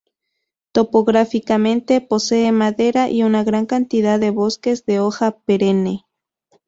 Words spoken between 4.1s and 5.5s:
de bosques de hoja